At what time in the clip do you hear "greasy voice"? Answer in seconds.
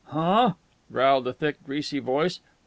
1.63-2.39